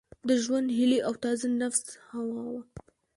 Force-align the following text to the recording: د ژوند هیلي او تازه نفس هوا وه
د 0.27 0.29
ژوند 0.43 0.67
هیلي 0.77 0.99
او 1.07 1.13
تازه 1.23 1.47
نفس 1.61 1.83
هوا 2.09 2.41
وه 2.51 2.61